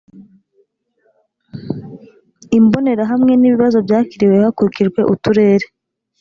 [2.57, 5.65] imbonerahamwe n ibibazo byakiriwe hakurikijwe uturere